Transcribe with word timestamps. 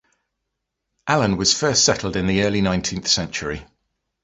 Allen 1.05 1.37
was 1.37 1.53
first 1.55 1.85
settled 1.85 2.15
in 2.15 2.25
the 2.25 2.41
early 2.41 2.59
nineteenth 2.59 3.07
century. 3.07 3.63